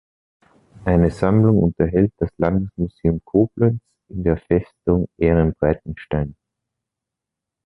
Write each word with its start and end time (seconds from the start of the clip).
Eine 0.83 1.11
Sammlung 1.11 1.59
unterhält 1.61 2.11
das 2.17 2.31
Landesmuseum 2.37 3.23
Koblenz 3.23 3.79
in 4.09 4.23
der 4.23 4.37
Festung 4.37 5.07
Ehrenbreitstein. 5.19 6.35